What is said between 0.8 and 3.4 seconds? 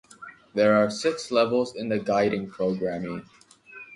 six levels in the Guiding programme.